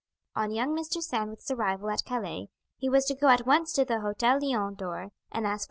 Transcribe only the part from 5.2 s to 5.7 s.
and ask for M.